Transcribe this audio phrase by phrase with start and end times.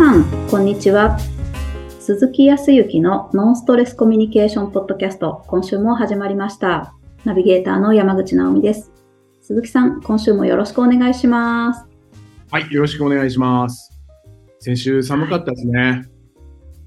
[0.00, 1.18] さん、こんにちは。
[1.98, 6.94] 鈴木康之のノンストレスコミュニケーションポッドキャスト、今週も始まりました。
[7.26, 8.92] ナビゲーターの山口直美です。
[9.42, 11.86] 鈴木さん、今週もよろしくお願いします。
[12.50, 13.92] はい、よろしくお願いします。
[14.60, 16.06] 先週寒かったですね。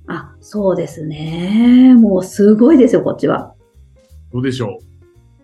[0.07, 1.93] あ、そうですね。
[1.93, 3.53] もうすごいですよ、こっちは。
[4.31, 4.85] どうでしょう？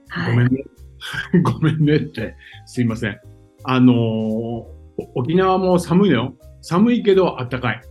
[0.08, 0.32] はい。
[0.34, 0.64] ごめんね。
[1.46, 3.20] ごめんねって、すいません。
[3.64, 4.66] あのーお
[5.14, 6.34] 沖縄も寒いのよ。
[6.62, 7.82] 寒いけど暖かい。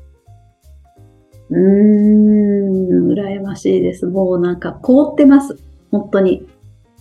[1.51, 4.07] うーん、羨ましいです。
[4.07, 5.59] もうなんか凍ってます。
[5.91, 6.47] 本当に。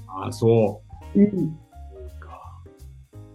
[0.07, 0.81] ああ、そ
[1.15, 1.23] うん。
[1.23, 1.29] う
[2.19, 2.39] か。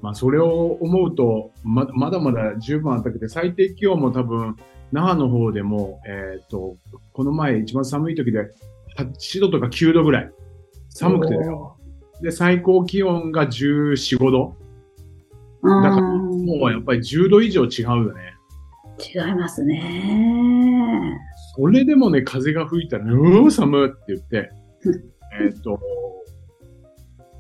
[0.01, 4.57] まあ、それを思うと、ままだまだ十分暖かくて、最低気温も多分、
[4.91, 6.77] 那覇の方でも、えっ、と、
[7.13, 8.51] この前一番寒い時で
[8.99, 10.33] 8度とか9度ぐらい。
[10.91, 11.77] 寒くてだよ。
[12.23, 14.57] で、最高気温が14、5度。
[15.63, 18.35] だからもうやっぱり10度以上違うよね。
[18.99, 21.19] 違いますね。
[21.57, 24.51] それでもね、風が吹いたら、うー寒って言って
[24.85, 25.79] うん、えっと、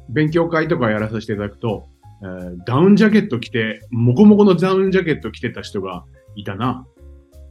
[0.09, 1.89] 勉強会とかやらさせていただくと、
[2.23, 6.05] えーダウンジャケット着て、もこもこのダウンジャケット着てた人が
[6.36, 6.86] いたな。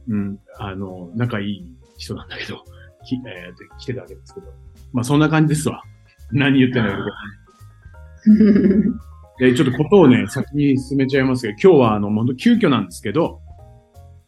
[0.08, 1.66] うん、あの、仲いい
[1.98, 2.64] 人なんだけど、
[3.04, 4.46] きえーで来てたわけですけど。
[4.92, 5.82] まあそんな感じですわ。
[6.32, 6.92] 何言ってんの
[9.38, 9.50] よ。
[9.50, 13.40] で、ちょっとことをね、先に進めちゃいますけど、今日はあの、本当急遽なんですけど、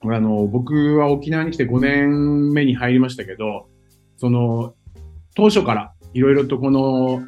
[0.02, 3.69] あの、僕は沖縄に来て5年目に入りましたけど、
[4.16, 4.74] その、
[5.34, 7.22] 当初からいろいろとこの、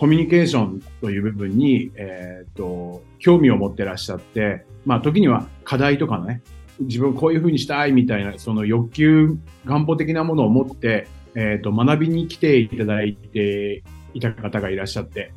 [0.00, 6.40] コミュニケーションという部分に、えっ、と、興味を持ってらっしゃって、まあ、時には課題とかね、
[6.80, 13.82] 自分こういうふうにしたいみたいな、その欲求、願望的なものを持って、えっ、と、学びに来ていただいて
[14.14, 15.34] いた方がいらっしゃって、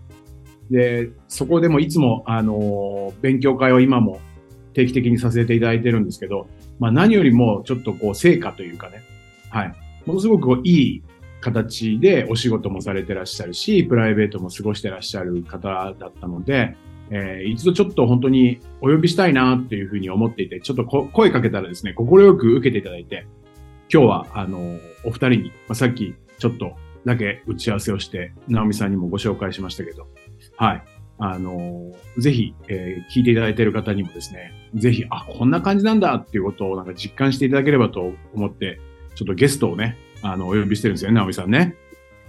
[0.69, 4.19] で、そこでもいつも、あの、勉強会を今も
[4.73, 6.47] 定期的にさせていただいてるんですけど、
[6.79, 9.03] まあ何よりもちょっとこう成果というかね、
[9.49, 9.73] はい。
[10.05, 11.03] ものすごくこういい
[11.41, 16.75] 形でお仕事もされてらっしゃるし、プライベートも過ごしてらっしゃる方だったので、
[17.09, 23.27] えー一度ちょっと本当にお呼びしたいなっていうふうに思っていて、ちょっとこ声かけたらですね、心く受けていただいて、
[23.93, 26.73] 今日はあの、お二人に、まあ、さっきちょっと
[27.05, 30.07] だけ打ち合わせをして、直美さんにもご紹介しましたけど、
[30.57, 30.83] はい。
[31.19, 38.79] あの、ぜひ、えー聞いていただいている方にもですね、ぜひ、あ、こんな感じなんだっていうことをなんか実感していただければと思って、
[39.15, 41.75] ちょっとゲストをね、あの、お呼びしてるんですよね、直美さんね。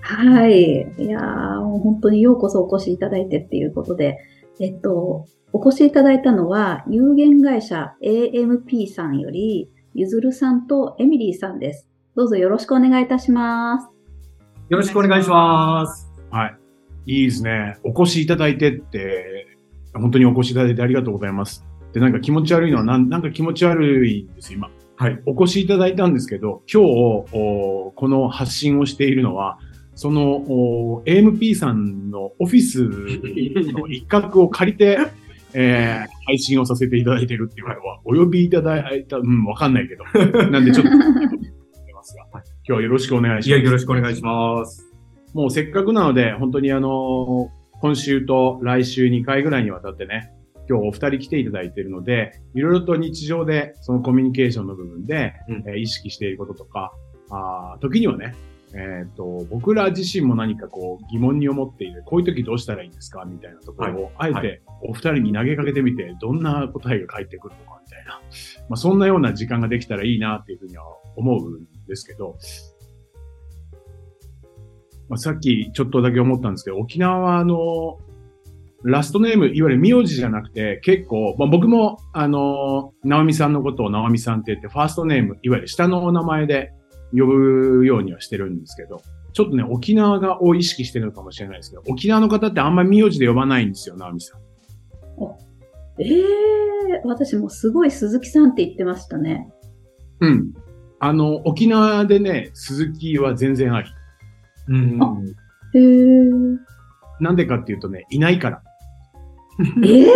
[0.01, 0.87] はい。
[0.99, 4.19] いやー、もう本当にようこそお越しいただいてっていうことで、
[4.61, 11.89] えっと、お越しいただいたのは、有限会社 AMP さんより、ゆずるさんとエミリーさんです。
[12.17, 13.89] どうぞよろしくお願いいたします。
[14.69, 16.13] よろしくお願いします。
[16.31, 16.64] はい。
[17.07, 17.77] いいですね。
[17.85, 19.47] お越しいただいてって、
[19.95, 21.65] 本当にお越しいただいてありがとうございます。
[21.93, 24.71] で、なんか気持ち悪いのは、なんなんか気持ち悪いんです、今。
[24.97, 25.21] はい。
[25.27, 26.89] お越しいただいたんですけど、今日、
[27.33, 29.59] おこの発信をしているのは、
[29.95, 32.85] その、お AMP さんのオフィス
[33.73, 34.99] の一角を借りて、
[35.55, 40.51] えー配信をさせていただいているっていうのは、お呼びいただいた、うん、わかんないけど。
[40.51, 41.03] なんでちょっと、 今
[42.65, 43.51] 日はよろしくお願いします。
[43.51, 44.94] いや、よろしくお願いします。
[45.35, 47.51] もうせっかくなので、本当にあの、
[47.81, 50.33] 今週と来週2回ぐらいにわたってね、
[50.69, 55.65] 今日お二人来ていただいているので、いろいろと日常でそのコミュニケーションの部分で、うん。
[55.69, 56.93] えー意識していることとか、
[57.31, 58.35] あー時にはね、
[58.75, 68.21] えっ、と、僕ら自身も何かこう疑問に思っている、こういう時どうしたらいいんですかみたいなところを、あえはてお二人に投げかけてみて、どんな答えが返ってくるのかみたいな、
[68.69, 70.85] まあそんなような時間ができたらいいなっていうふうには
[71.17, 72.37] 思うんですけど、
[75.09, 77.99] まあ、さっきちょっとだけ思ったんですけど、沖縄はあの、
[78.85, 86.73] ラストネーム、いわゆる名字じゃなくて、結構、まあ、僕も、あの、直美さんのことを直美さんって言って、ファーストネーム、いわゆる下のお名前で
[87.13, 89.01] 呼ぶようにはしてるんですけど、
[89.33, 94.41] ちょっとね、沖縄がを意識してるのかもしれないですけど、沖縄の方ってあんまり名字で呼ばないんですよ、直美さん。
[95.99, 96.21] えー、
[97.05, 99.49] 私もすごい鈴木さんって言ってましたね。
[100.21, 100.53] うん。
[100.99, 103.89] あの、沖縄でね、鈴木は全然あり。
[104.69, 105.17] うんあ
[105.75, 106.57] へー。
[107.21, 108.63] なんでかっていうとね、いないから。
[109.61, 110.07] えー、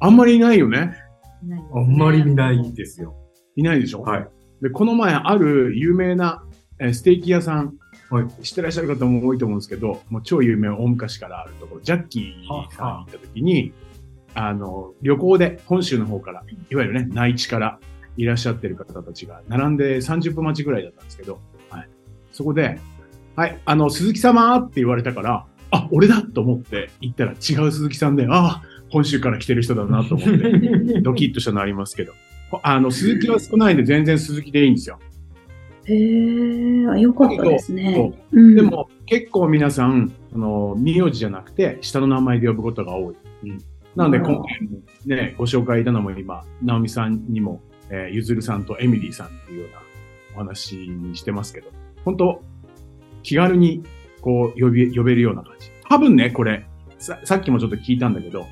[0.00, 0.94] あんまりいないよね。
[1.74, 3.14] あんまり見ないですよ。
[3.56, 4.02] いないでしょ？
[4.02, 4.28] はい。
[4.62, 6.42] で、この前ある有名な
[6.78, 7.74] えーステーキ屋さん、
[8.10, 13.72] はい知ってらっしゃる方も多いと思うんですけど、もう超有名、大昔からあるところ、ジャッキーさんに行った時に、
[14.34, 17.78] あの、旅行で本州の方から、いわゆるね、内地から
[18.16, 21.42] いらっしゃってる方たちが並んで30分待ちぐらいだったんですけど、はい。
[22.34, 22.78] そこで、
[23.36, 32.12] はい、あの、鈴木様って言われたから、あ、俺だと思って行ったら違う鈴木さんで、ああ、本州から来てる人だなと思って、 ドキッとしたのありますけど。
[32.62, 34.98] あの、鈴木は少ないんで全然鈴木でいいんですよ。
[35.86, 38.40] へえ、あよかったですそねう。
[38.40, 43.14] うんで、も、結構皆さん、あの、名字じゃなくて、下の名前で呼ぶことが多い。
[43.44, 43.58] うん
[43.94, 44.68] なので、うん今回
[45.06, 49.78] ね、ご紹介いたのも今、直美さんにも、えーゆずるさんとエミリーさんっていうような
[50.34, 51.68] お話にしてますけど、
[52.04, 52.42] 本当
[53.22, 53.82] 気軽に、
[54.20, 55.70] こう、呼び、呼べるような感じ。
[55.88, 56.66] 多分ね、これ、
[56.98, 58.46] さ、さっきもちょっと聞いたんだけど、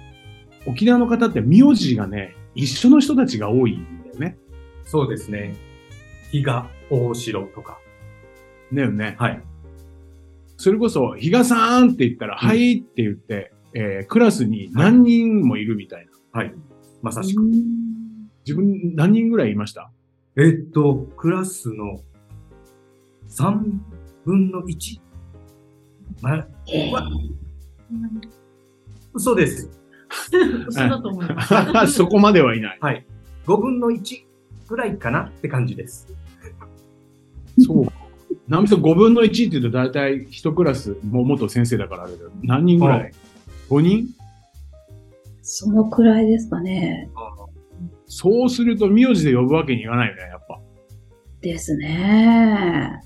[0.67, 4.39] 沖縄の方って名字がね、一緒の人たちが多いんだよね。
[4.85, 5.55] そうですね。
[6.31, 7.79] 比嘉大城とか。
[8.73, 9.17] だよね。
[9.19, 9.43] はい。
[10.57, 16.41] それこそ、比嘉さんって言ったら、はいって言って、えークラスに何人もいるみたいな。
[16.41, 16.55] はい。
[17.03, 17.43] まさしく。
[17.43, 17.93] うん
[18.45, 19.93] 自分何人ぐらいいました？
[20.37, 22.01] えっと、クラスの
[23.33, 23.81] 3
[24.25, 25.01] 分の 1?
[26.21, 27.33] ま、へー
[29.15, 29.71] 嘘です。
[30.69, 31.93] 嘘だと思います。
[31.95, 32.79] そこまではいない。
[32.81, 33.07] はい。
[33.47, 34.25] 5分の1
[34.69, 35.25] ぐらいかな？
[35.25, 36.07] って感じです。
[37.59, 37.87] そう。
[38.49, 43.13] ナミさん5分の1って言うと大体一クラス、もう元先生だからあれだけど、何人ぐらい
[43.69, 44.09] ?5 人？
[45.43, 47.11] そのくらいですかね。
[48.07, 50.61] そうすると名字で呼ぶわけにいかないよね、やっぱ。
[51.41, 53.01] ですね。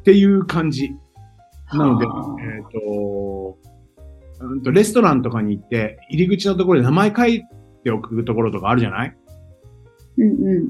[0.00, 0.90] っていう感じ。
[1.72, 3.58] なのではあ、えっ、と、
[4.40, 7.42] うんと、レストランとかに行って、入り口のところで名前書い
[7.84, 9.16] ておくところとかあるじゃない？
[10.18, 10.68] うんうん。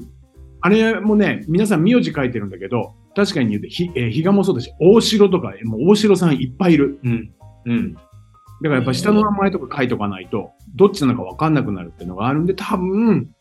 [0.59, 6.99] あれもね、皆さん名字書いてるんだけど、確かに言うと、ひ、えー、比嘉もそうだし、大城とか、もう大城さんいっぱいいる。
[7.03, 7.33] うん。
[7.65, 7.93] うん。
[7.93, 13.31] だからやっぱ下の名前とか書いとかないと、どっちなのかわかんなくなるっていうのがあるんで、多分、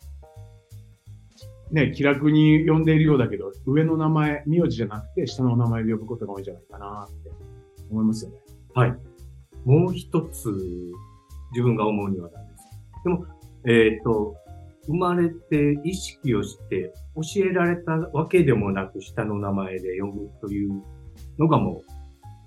[1.72, 7.30] ね、気楽に呼んでいるようだけど、上の名前、名字じゃなくて、下の名前で呼ぶことが多いんじゃないかなって
[7.90, 8.36] 思いますよね。
[8.74, 8.96] はい。
[9.64, 10.50] もう一つ、
[11.52, 12.64] 自分が思うにはなんです。
[13.04, 13.24] でも、
[13.66, 14.34] えっ、と、
[14.86, 20.82] 生まれて意識をして教えられたわけでもなく下の名前で呼ぶという
[21.38, 21.82] のがも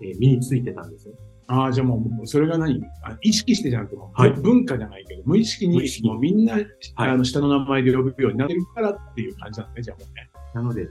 [0.01, 1.15] う、えー身についてたんですよ。
[1.47, 2.81] ああ、じゃあもう、それが何？
[3.03, 10.29] あ意識してじゃなくても、はい文化じゃないけど、無意識に識にもうみんな、はいあの、下の名前で呼ぶようになってるからっていう感じなんですね、じゃあもうね。
[10.53, 10.87] なので、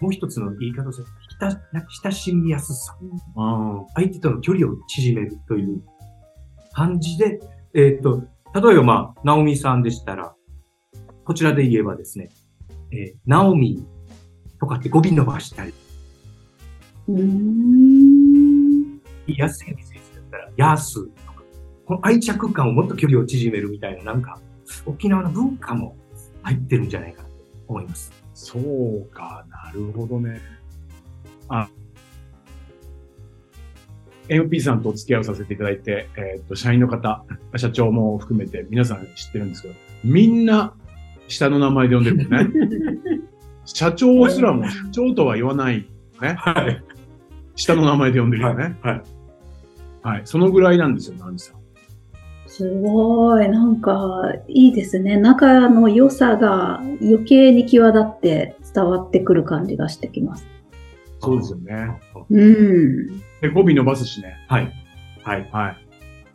[0.00, 1.04] もう一つの言い方として、
[1.40, 2.96] 親親しみやすさ。
[3.36, 5.82] あ相手との距離を縮めるという
[6.72, 7.40] 感じで、
[7.74, 8.22] えっ、と、
[8.54, 10.34] 例えばまあ、ナオミさんでしたら、
[11.24, 12.28] こちらで言えばですね、
[12.92, 13.84] えーナオミ
[14.60, 15.74] とかって語尾伸ばしたり、
[17.08, 18.25] うーん。
[19.34, 21.42] 安い先生だったら、ヤスとか、
[21.84, 24.40] この愛着感をもっと距離を縮めるみたいな、なんか、
[24.84, 25.96] 沖縄の文化も
[26.42, 27.34] 入ってるんじゃないかなと
[27.68, 28.12] 思います。
[28.34, 30.40] そうか、なるほどね。
[31.48, 31.68] あ、
[34.28, 37.24] MP さんとお付き合いをさせていただいて、えーっと、社員の方、
[37.56, 39.74] 社長も含めて皆さん知ってるんですけど、
[40.04, 40.74] みんな
[41.28, 42.50] 下の名前で呼んでるもんね。
[43.64, 45.88] 社長すらも社長とは言わない、
[46.20, 46.34] ね。
[46.38, 46.82] はい。
[47.56, 48.76] 下の名前で呼んでるよね。
[48.80, 48.94] はい。
[48.94, 49.02] はい。
[50.24, 51.56] そのぐらいなんですよ、ナミさん。
[52.46, 53.48] すごい。
[53.48, 55.16] なんか、いいですね。
[55.16, 60.46] 仲の良さが余計に際立って伝わってくる感じがしてきます。
[61.20, 62.00] そうですよね。
[62.30, 63.18] うん。
[63.40, 64.36] で、語尾伸ばすしね。
[64.48, 64.72] はい。
[65.22, 65.50] はい。
[65.52, 65.86] はい。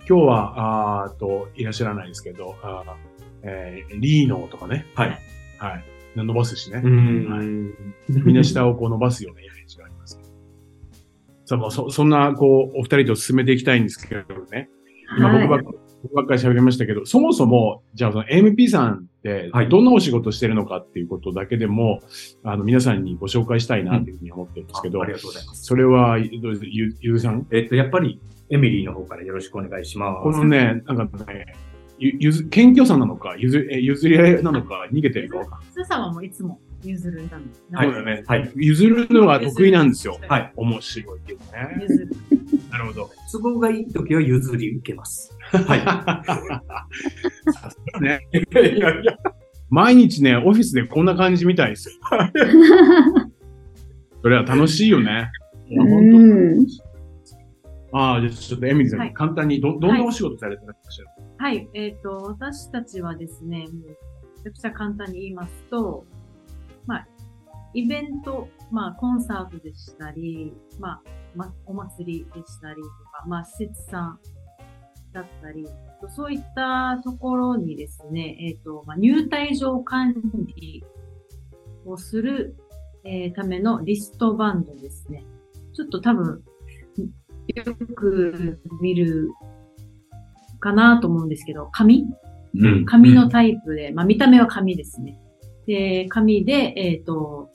[0.08, 3.12] 今日は、あと、いらっしゃらないですけど、あー
[3.44, 4.86] えーリーノとかね。
[4.96, 5.20] はい。
[5.58, 5.84] はい。
[6.16, 6.80] 伸ばすしね。
[6.82, 7.74] ん。
[8.10, 9.91] みんな下をこう伸ばすようなイメージがありますけど。
[9.91, 9.91] さあ、もう
[11.72, 14.70] そ、そんな、こう、お二人と進めていきたいんですけどね。
[15.17, 22.00] 今はい僕ばっか、僕ばっかり喋りましたけど、そもそも、じゃあその MP さんってはい、どんなお仕事してるのかっていうことだけでも、
[22.43, 25.63] あの、皆さんにご紹介したいなというふうに思ってるんですけど、ありがとうございます。
[25.65, 26.65] それは、どうです？
[26.65, 27.46] ゆ、ゆうさん？
[27.51, 30.24] えっと、やっぱり、エミリーの方からよろしくお願いします。
[30.24, 31.46] このね、なんかね、
[32.00, 35.62] ゆ、ゆず、謙虚さなのか、ゆず、え譲り合いなのか、逃げてるか。
[35.72, 37.60] スーさんはもういつも譲るなんで。
[37.74, 38.24] はいそうだね。
[38.26, 38.52] はい。
[38.56, 40.20] 譲るのが得意なんですよ。
[40.28, 40.54] はい。
[40.56, 41.78] 面白いけどね。
[41.82, 42.10] 譲る。
[42.70, 43.10] なるほど。
[43.32, 45.36] 都合がいいときは譲り受けます。
[45.52, 45.80] はい。
[47.54, 48.28] さすがね。
[48.34, 49.18] いやいやいや。
[49.70, 51.96] 毎日ね、オフィスでこんな感じみたいですよ。
[54.22, 55.32] それは楽しいよね。
[55.70, 56.66] いや本うん。
[57.92, 61.70] 当ああ、じゃあちょっとエミリーさん、はい簡単にど、どんなお仕事されてらっしゃる、はい。
[61.74, 63.94] えっ、と、私たちはですね、め
[64.44, 66.06] ちゃくちゃ簡単に言いますと、
[66.86, 67.08] まあ、
[67.74, 71.02] イベント、まあ、コンサートでしたり、まあ、
[71.36, 74.20] ま、お祭りでしたりとか、まあ、施設さん
[75.14, 75.68] だったり、
[76.10, 80.16] そういったところにですね、えっ、と、まあ、入退場管
[80.56, 80.84] 理
[81.86, 82.56] をする、
[83.04, 85.26] えーためのリストバンドですね。
[85.74, 86.44] ちょっと多分、
[87.48, 87.64] よ
[87.96, 89.30] く見る
[90.60, 92.06] かなと思うんですけど、紙？
[92.56, 92.86] うん。
[92.86, 95.18] 紙のタイプで、まあ見た目は紙ですね。
[95.68, 97.50] で、紙で、えっ、と、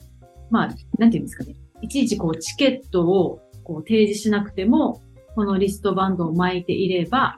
[0.49, 1.55] まあ、なんていうんですかね。
[1.81, 5.01] いちいちこうチケットをこう提示しなくても、
[5.35, 7.37] このリストバンドを巻いていれば、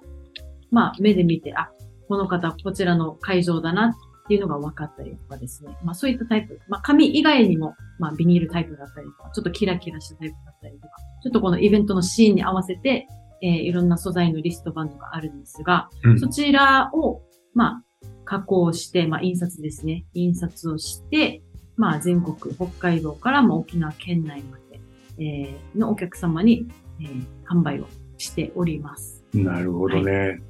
[0.71, 1.71] まあ目で見て、あ、
[2.07, 5.75] この方こちらの会場だなっていうのが分かったりとかですね。
[5.83, 6.59] まあそういったタイプ。
[6.69, 13.07] まあ紙以外にも、まあビニールタイプだったりとか、ちょっとキラキラしたタイプだったりとか、ちょっとこのイベントのシーンに合わせて、
[13.41, 17.21] えーいろんな素材のリストバンドがあるんですが、うんそちらを、
[17.53, 17.83] まあ、
[18.29, 20.05] 加工して、まあ、印刷ですね。
[20.13, 21.41] 印刷をして、
[21.77, 24.79] まあ、全国、北海道からも沖縄県内まで、
[25.17, 26.67] えーのお客様に、
[27.01, 27.87] えー販売を
[28.19, 29.23] しております。
[29.33, 30.43] なるほどね。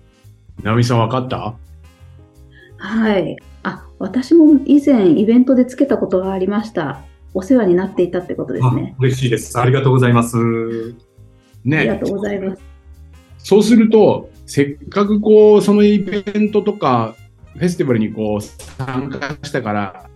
[0.61, 1.55] 直美さん分かった？
[2.77, 3.37] はい。
[3.63, 7.01] あ、私も以前イベントでつけたことがありました。
[7.33, 8.95] お世話になっていたってことですあね。
[8.99, 9.57] 嬉しいです。
[9.57, 10.35] ありがとうございます。
[10.37, 10.41] あ
[11.63, 11.99] りがね。
[12.03, 12.61] とうございます。
[13.37, 17.15] そうすると、せっかくこう、そのイベントとか、
[17.53, 20.09] フェスティバルにこう、参加したから、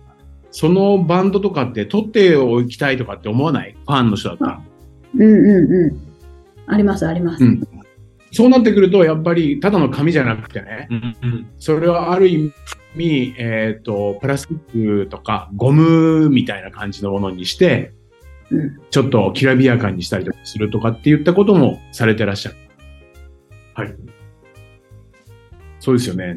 [0.50, 3.72] そのバンドとかって取っておきたいとかって思わない？
[3.72, 4.62] ファンの人だったら。
[5.14, 6.00] うんうんうん。
[6.66, 7.44] あります、あります。
[7.44, 7.62] うん
[8.36, 12.52] そうなってくると、やっぱり、ただの紙じゃなくてね、うんうんそれはある意
[12.96, 17.92] 味、えっ、と、プラスチックとかゴムみたいな感じのものにして、
[18.50, 22.56] うんちょっときらびやかにしたりとかするとかって言ったこともされてらっしゃる。
[23.74, 23.94] はい。
[25.78, 26.36] そうですよね。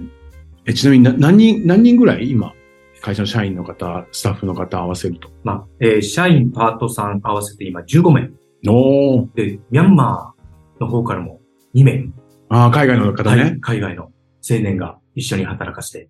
[0.67, 2.53] え、ちなみにな何人、何人ぐらい今、
[3.01, 5.29] 会社の社員の方、スタッフの方合わせると？
[5.43, 8.29] まあ、えー社員、パートさん合わせて今15名。
[8.67, 9.27] おー。
[9.35, 11.39] で、ミャンマーの方からも
[11.73, 12.11] 2名。
[12.49, 13.41] ああ、海外の方ね。
[13.41, 14.03] はい海外の
[14.49, 16.09] 青年が一緒に働かせて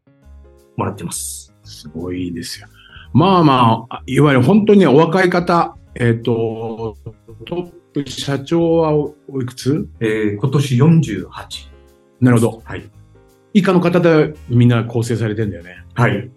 [0.75, 1.53] もらってます。
[1.63, 2.67] すごいですよ。
[3.13, 6.95] まあまあ、いわゆる本当にね、お若い方、えっ、と、
[7.45, 9.87] トップ社長はおおいくつ？
[9.99, 11.27] えー今年48。
[12.21, 12.61] なるほど。
[12.63, 12.89] はい。
[13.57, 15.83] 以下の方でみんな構成されてんだよね。
[15.95, 16.29] はい。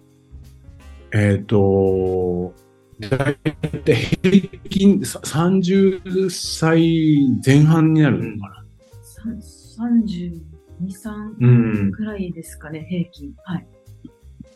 [1.12, 2.54] えっ、と、
[2.98, 3.36] だい
[3.84, 8.64] たい平均さ30歳前半になるのかな。
[9.02, 10.40] さ32、
[10.88, 11.10] 3
[11.40, 11.46] う
[11.88, 11.92] ん。
[11.92, 13.34] くらいですかね、平均。
[13.44, 13.66] はい。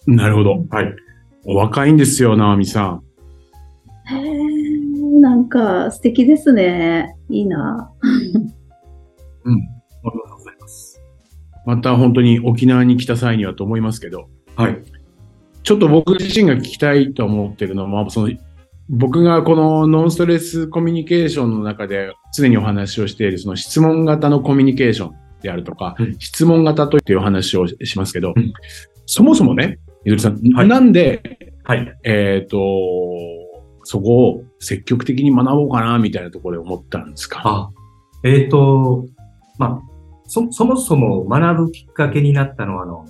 [0.06, 0.64] なるほど。
[0.71, 0.94] はい。
[1.44, 3.02] お若いんですよ、直美さん。
[4.06, 7.14] へーなんか素敵ですね。
[7.28, 7.92] いいな。
[9.44, 9.74] うございます。
[11.66, 14.83] また本当に沖縄に来た際にはと思いますけど、はい。
[15.62, 18.33] ちょっと僕自身が聞きたいと思ってるのは、その、
[18.90, 28.52] 僕がこのノンストレスコミュニケーションの中で常にお話をしているその質問型のコミュニケーションであるとか、うん質問型というお話をしますけど、うん
[29.06, 31.99] そもそもね、ゆずりさん、はいなんで、はい。
[32.04, 32.59] えっ、と、
[33.85, 37.42] そこを積極的に学ぼうかな、みたいなところで思ったんですか？
[37.44, 37.71] あ、
[38.23, 39.06] えっ、と、
[39.59, 39.94] まあ、
[40.26, 43.07] そ、そもそも学ぶきっかけになったのは、あの、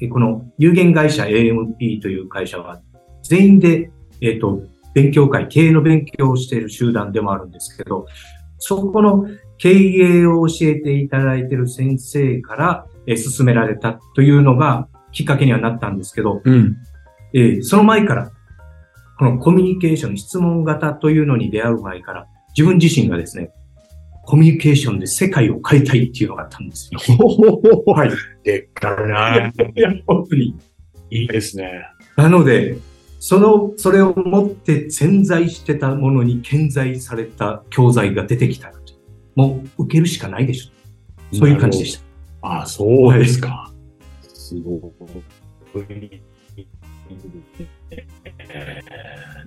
[0.00, 2.80] えこの有限会社 AMP という会社は、
[3.22, 3.90] 全員で、
[4.20, 4.62] えっ、と、
[4.94, 8.06] 勉強会、経営の勉強をしている集団でもあるんですけど、
[8.58, 9.26] そこの
[9.58, 16.76] 経営を教えていただいている先生から、えー進められたというのがきっかけにはなったんですけど、うん。
[17.34, 18.30] えーその前から、
[19.18, 22.26] このコミュニケーション、質問型というのに出会う前から、
[22.56, 23.50] 自分自身がですね、
[24.26, 26.98] コミュニケーションで世界を変えたいっていうのがあったんですよ。
[27.86, 28.10] はい。
[28.42, 29.52] でっかいな。
[29.76, 30.56] いや、本当に。
[31.10, 31.86] いいですね。
[32.16, 32.76] なので、
[33.20, 38.92] その、それを持って潜在してたものに顕在された教材が出てきたので、
[39.36, 41.36] もう受けるしかないでしょ。
[41.36, 42.02] そういう感じでした。
[42.42, 43.72] ああ、そうですか。
[44.22, 44.80] すごい。
[45.76, 46.26] えー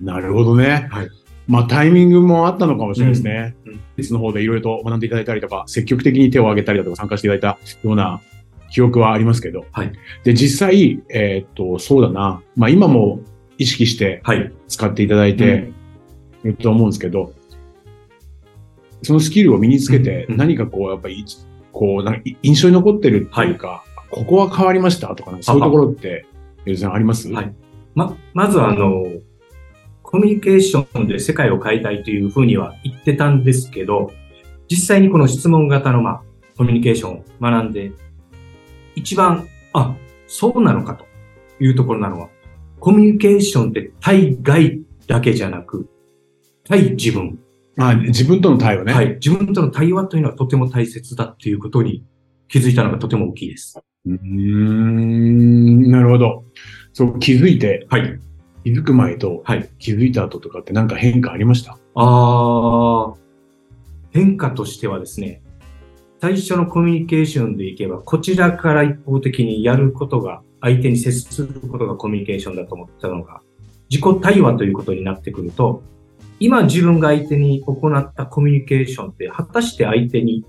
[0.00, 0.88] なるほどね。
[0.90, 1.08] はい
[1.50, 3.56] まあタイミングもあったのかもしれないですね。
[3.66, 3.72] うん。
[3.72, 3.80] うん。
[3.96, 8.20] 別の方でいろいろと学んでいただいたりとか、積極的に手を挙げたりだとか参加していただいたような
[8.70, 9.66] 記憶はありますけど。
[9.72, 9.92] はい。
[10.24, 12.42] で、実際、えーっと、そうだな。
[12.56, 13.20] まあ今も
[13.58, 14.52] 意識してはい。
[14.68, 15.70] 使っていただいて
[16.44, 17.32] いると思うんですけど、
[19.02, 20.32] そのスキルを身につけてうん。
[20.32, 20.38] うん。
[20.38, 21.24] 何かこう、やっぱり、
[21.72, 26.26] こう、なんかい印象に残ってるっていうか、ここは変わりましたとか、そういうところって、
[26.64, 27.30] ゆうじさんあります？
[27.32, 27.54] はい。
[27.94, 29.04] ま、まずあの、
[30.10, 34.10] コミュニケーションで世界を変えたいというふうには言ってたんですけど、
[34.68, 36.22] 実際にこの質問型のまあ、
[36.56, 37.92] コミュニケーションを学んで、
[38.96, 39.94] 一番、あ、
[40.26, 41.06] そうなのかと
[41.62, 42.28] いうところなのは、
[42.80, 45.88] コミュニケーションって対外だけじゃなく、
[46.64, 47.38] 対自分、
[47.78, 48.92] あ自分との対応ね。
[48.92, 52.04] はい、自分との対話というのはとても大切だっていうことに
[52.48, 53.78] 気づいたのがとても大きいです。
[54.06, 56.44] うーん、なるほど。
[56.92, 58.18] そう、気づいて、はい。
[58.64, 59.68] 気づく前とはい。
[59.78, 61.78] 気づいた後とかってなんか変化ありました？
[61.94, 63.14] ああ、
[64.10, 65.42] 変化としてはですね、
[66.20, 73.40] 最初のコミュニケーションでいけば、こちらから一方的にやることが、相手に接することがコミュニケーションだと思ったのが、
[73.88, 75.82] 自己対話ということになってくると、
[76.38, 80.44] 今自分が相手に行ったコミュニケーションって、果たして相手に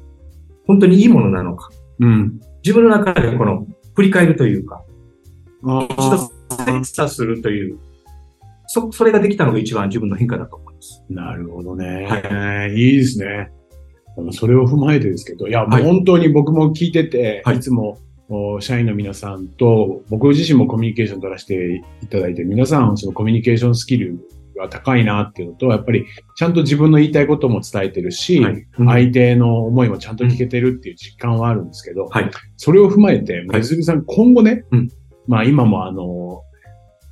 [0.68, 1.70] 本当にいいものなのか。
[2.00, 2.42] うん。
[2.64, 3.66] 自分の中でこの
[3.96, 4.84] 振り返るというか、
[5.64, 6.18] あ一度
[6.66, 7.80] 精査するという、
[8.74, 11.04] そ、それができたのが一番自分の変化だと思います。
[11.10, 13.52] なるほどね。、はいいですね。
[14.18, 17.98] あのそれを踏まえてですけど、いや、もうはい本当に僕も聞いてて、はいい、つも
[18.30, 24.20] お社員の皆さんと、僕自身もコミュニケーション取らせていただいて、皆さんそのコミュニケーションスキル
[24.58, 26.06] が高いなっていうのと、やっぱり
[26.38, 28.68] ちゃんと自分の言いたいことも伝えてるし、はい。
[28.78, 32.32] 相手の思いもちゃんと聞けてるっていう実感はあるんですけど、はい。
[32.56, 34.90] それを踏まえて、はいめずるさん、今後ね、うん
[35.28, 36.42] まあ今もあの、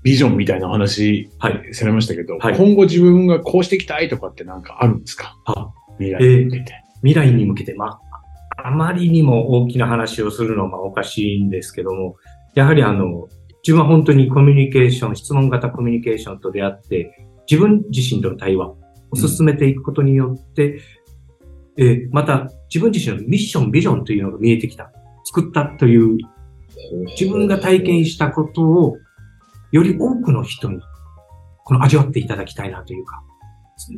[0.03, 1.73] ビジョンみたいなお話はい。
[1.73, 5.35] されましたけど、はい今後自分がこうしていきたいとかってなんかあるんですか？
[5.45, 6.73] あ未来に向けて。
[7.01, 7.99] 未来に向けて、ま
[8.57, 12.15] あ、あまりにも大きな話をするのがおかしいんですけども、
[12.55, 13.27] やはりあの、
[13.63, 18.77] 自分は本当にコミュニケーション、質問型コミュニケーションと出会って、自分自身との対話を
[19.15, 20.81] 進めていくことによって、
[21.77, 24.91] えーまた自分自身のミッション、ビジョンというのが見えてきた。
[25.25, 26.17] 作ったという、
[27.19, 28.97] 自分が体験したことを、
[29.71, 30.79] より多くの人に、
[31.63, 33.23] この味わっていただきたいなというか、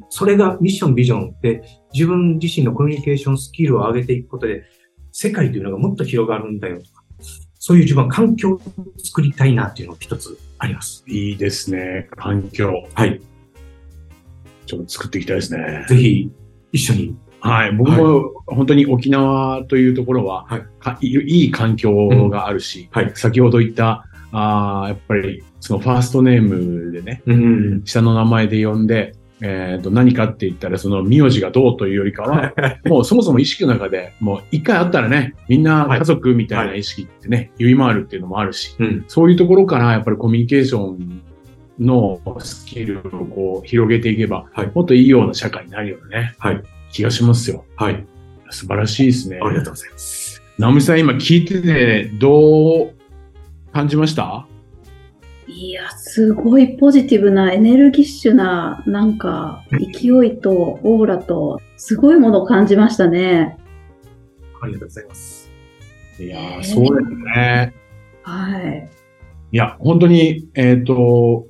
[0.09, 1.63] それがミッション、ビジョンで、
[1.93, 4.63] 自分自身のコミュニケーションスキルを上げていくことで、
[5.11, 7.03] 世界というのがもっと広がるんだよとか、
[7.55, 8.61] そういう自分は環境を
[9.03, 11.03] 作りたいなっていうのが一つあります。
[11.07, 12.07] いいですね。
[12.17, 12.71] 環境。
[12.93, 13.21] はい。
[14.65, 15.85] ちょっと作っていきたいですね。
[15.87, 16.31] ぜひ、
[16.71, 17.15] 一緒に。
[17.39, 17.75] はい。
[17.75, 20.45] 僕も本当に沖縄というところは、
[20.79, 23.11] はいいい環境があるし、はい。
[23.15, 27.81] 先ほど言った、あーやっぱりそのファーストネームでね、うん。
[27.85, 32.53] 下の名前で呼んで、えっ、と、何かって言ったら、その名字がどうというよりかは、
[32.85, 39.03] もうそもそも意識の中で、もう一回あったらね、みんな家族みたいな意識ってね、言い回るっていうのもあるし、うん。
[39.07, 41.22] そういうところからやっぱりコミュニケーション
[41.79, 47.65] のスキルをこう広げていけば、はいもっといいような社会になるようなね、はい気がしますよ。
[47.77, 48.05] はい。
[48.50, 49.39] 素晴らしいですね。
[49.41, 50.44] ありがとうございます。
[50.59, 52.94] 直美さん今聞いててどう
[53.72, 54.48] 感じました？
[55.48, 63.57] いや、すごいポジティブなエネルギッシュな、なんか、勢いとオーラと、すごいものを感じましたね。
[64.62, 65.51] ありがとうございます。
[66.20, 67.74] いやー、ねそうですね。
[68.24, 68.90] はい。
[69.51, 71.48] いや、本当に、えっ、と、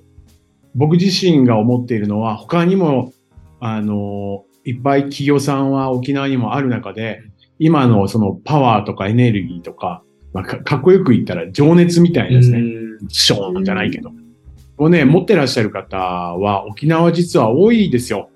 [0.73, 3.13] 僕自身が思っているのは、他にも、
[3.59, 7.21] あの、いっぱい企業さんは沖縄にもある中で、
[7.59, 10.01] 今のそのパワーとかエネルギーとか、
[10.33, 12.61] まあ、かかっこよく言ったら情熱みたいなですね。
[13.09, 14.11] ショーンじゃないけど。
[14.77, 18.29] をね、持ってらっしゃる方は沖縄実は多いですよ。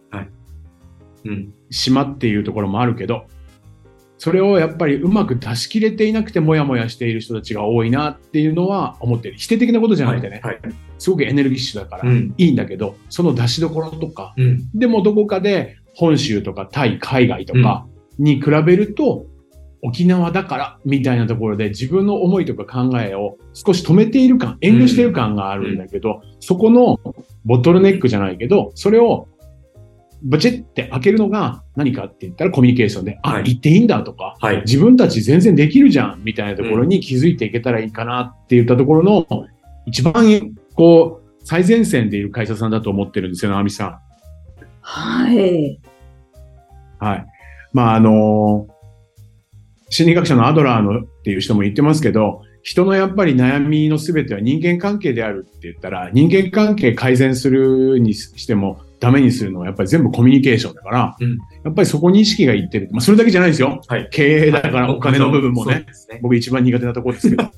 [1.25, 1.53] うん。
[1.69, 3.25] 島っていうところもあるけど、
[4.17, 9.35] それをやっぱりうまく出し切れていなくてもやもやしている人たちが多いなっていうのは思ってる。
[9.37, 10.59] 否定的なことじゃなくてね、はい。
[10.97, 12.33] すごくエネルギッシュだからうん。
[12.37, 14.69] いいんだけど、その出しどころとか、うん。
[14.73, 19.25] でもどこかで本州とかタイ、海外とかに比べると、
[19.85, 26.99] 沖縄だからみたいなところで自分の思いとか考えを少し止めている感、遠慮している感があるんだけど、そこの
[27.45, 29.27] ボトルネックじゃないけど、それを
[30.23, 34.61] バチッって開けるのが何かって言ったらコミュニケーションで、あ、はい言っていいんだとか、はい。
[34.65, 39.27] 自分たち全然できるじゃんみたいなところに気づいていけたらいいかなって言ったところの、
[39.85, 43.99] 一番こう、最前線でいる会社さんだと思ってるんですよ、直美さん。
[44.81, 45.79] はい。
[46.97, 47.25] はい。
[47.71, 48.67] まあ、あの
[49.95, 62.89] 心理学者のアドラーのっていう人も言ってますけど、人のやっぱり悩みのすべては人間関係であるって言ったら、人間関係改善するにしてもダメにするのはやっぱり全部コミュニケーションだから、うんやっぱりそこに意識がいってる。
[62.91, 63.81] まあ、それだけじゃないですよ。
[63.87, 64.09] はい。
[64.11, 65.85] 経営だからお金の部分もねそう。
[65.85, 66.19] ですね。
[66.21, 67.49] 僕一番苦手なところですけど。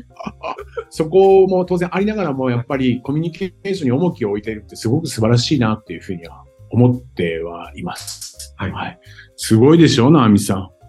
[0.88, 8.54] そこも当然ありながらも、やっぱりコミュニケーションに重きを置いているってすごく素晴らしいなっていうふうには思ってはいます。
[8.56, 8.98] はい
[9.36, 10.79] すごいでしょ、直美さん。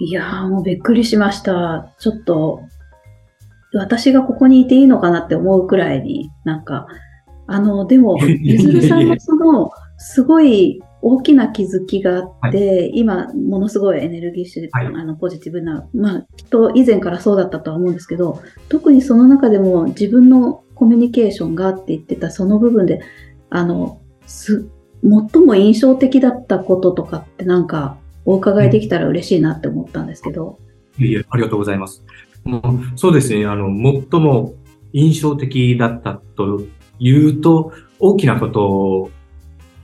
[0.00, 1.92] いやーもうびっくりしました。
[1.98, 2.62] ちょっと、
[3.74, 6.86] 私がここにいていいのかなって思うくらいになんか、
[7.46, 14.86] あの、でも、ゆずるさんのその、すごい大きな気づきがあって、今、ものすごいエネルギッシュで、はい。
[14.86, 23.00] あの、ポジティブな、まあ、きっと以前からそうだったとは思うんですけど、特にその中でも自分のコミュニケーションがって言ってたその部分で、
[23.50, 24.66] あの、す、
[25.02, 30.58] 最も印象的だったこととかってなんか、お伺いできたら嬉しいなって思ったんですけど。
[30.98, 32.04] いえ、ありがとうございます。
[32.44, 33.68] もうそうですね、あの、
[34.10, 34.54] 最も
[34.92, 36.62] 印象的だったと
[36.98, 39.10] いうと、大きなことを、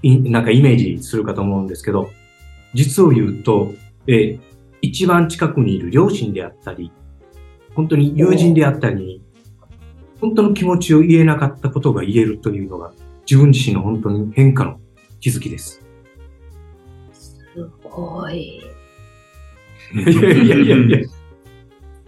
[0.02, 2.10] なんかイメージするかと思うんですけど、
[2.74, 3.72] 実を言うと、
[4.06, 4.38] え
[4.82, 6.92] 一番近くにいる両親であったり、
[7.74, 9.22] 本当に友人であったり、
[10.20, 12.92] 本当の気持ちを言えなかったことが言えるというのが、
[13.28, 14.80] 自分自身の本当に変化の
[15.20, 15.85] 気づきです。
[17.56, 18.62] すごい。
[19.94, 20.98] いやいやいやいや、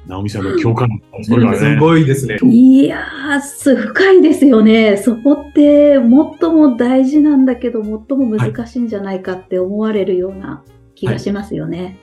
[0.07, 1.79] 直美さんの共感力、それがすね。
[1.79, 2.37] ごいですね。
[2.45, 4.99] いやー、す深いですよね。
[4.99, 10.63] そこって、最も大事なんだけど、最も難しいんじゃないかって思われるような
[10.95, 11.99] 気がしますよね。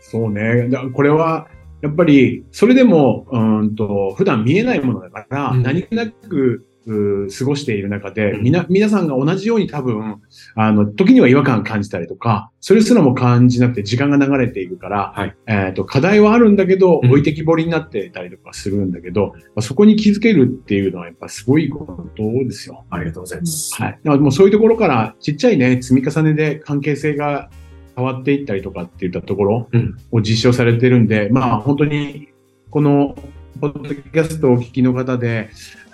[0.00, 0.68] そうね。
[0.68, 1.48] だこれは、
[1.82, 10.22] やっぱり、それでも、うーんと、普段見えないものだから、うん何気なく、過ごしている中で、うんみな、皆さんが同じように多分、
[10.54, 22.84] あの、時には違和感を感じたりとか、それすらも感じなくて時間が流れていくから、はいえっ、と、課題はあるんだけど、うん置いてきぼりになってたりとかするんだけど、まあそこに気づけるっていうのはやっぱすごいことですよ。
[22.90, 23.82] ありがとうございます。
[23.82, 23.92] はい。
[23.92, 27.50] だからもうそういうところから、ちっちゃいね、積み重ねで関係性が
[27.96, 32.28] 変わっていったりとかっていったところうんを実証されてるんで、まあ本当に、
[32.70, 33.16] この、
[33.60, 35.48] ポッドキャストをお聞きの方で、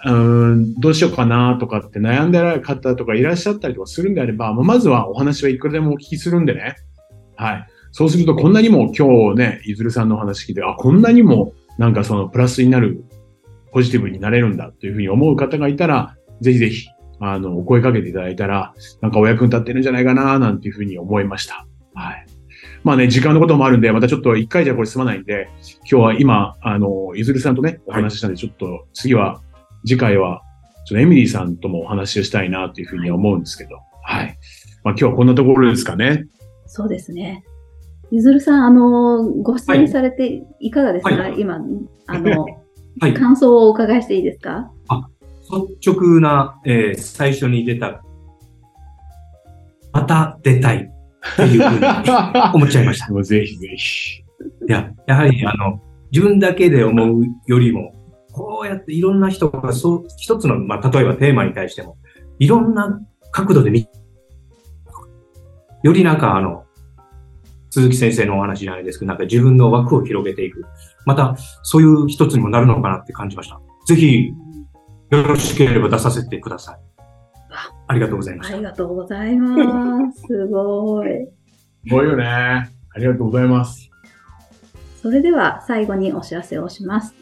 [0.04, 6.76] うん、どうしようかなとかって悩んでられる方とかいらっしゃったりとかするんであれば、ままずはお話はいくらでもお聞きするんでね。
[7.36, 7.66] はい。
[7.92, 13.04] そうするとこんなにも今日ね、ゆずるさんのお話聞いて、あ、こんなにもなんかそのプラスになる、
[13.72, 16.86] ポジティブになれるんだというふうに思う方がいたら、ぜひぜひ、
[17.20, 21.66] あの、お声かけていただいたら、なんかお役に立ってるんじゃないかな、なんていうふうに思いました。
[21.94, 22.26] はい。
[22.82, 25.48] まあね、時間のこともあるんで、またちょっと一回じゃこれ済まないんで、
[25.90, 29.40] 今日は今、あの、ゆずるさんとね、お話ししたんで、ちょっと次は、
[29.84, 30.42] 次回は、
[30.86, 34.38] ちょっとエミリーさんともお話をしたいな、というふうに思うんですけど、はい。
[34.84, 36.26] まあ今日はこんなところですかね。
[36.66, 37.44] そうですね。
[38.10, 41.60] ゆずるさん、あの、ご出演されていかがですか、はい今、
[42.06, 42.46] あの、
[43.00, 43.14] はい。
[43.14, 44.70] 感想をお伺いしていいですか？
[45.80, 48.02] 率直な、えー最初に出た、
[49.92, 51.86] また出たいっていうふうに
[52.54, 53.12] 思っちゃいました。
[53.12, 54.20] もうぜひぜひ。
[54.20, 54.24] い
[54.68, 57.94] や、やはり、あの、自分だけで思うよりも、
[58.32, 61.98] こうやっていろんな人が、そう、一つの、まあ、例えばテーマに対しても、
[62.38, 63.86] いろんな角度で見、
[65.82, 66.64] よりなんか、あの、
[67.70, 70.64] 鈴木先生のお話じゃないですけど、なんか自分の枠を広げていく。
[71.06, 73.60] また、そういう一つにもなるのかなって感じました。
[73.86, 74.32] ぜひ、
[75.10, 76.78] よろしければ出させてください。
[77.88, 78.64] ありがとうございましたあり。
[78.64, 80.22] がとうございます。
[80.26, 81.08] すごい。
[81.86, 82.24] すごいよね。
[82.24, 83.90] ありがとうございます。
[85.02, 87.21] それでは最後にお知らせをします。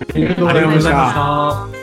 [0.00, 1.81] ありがとうございました。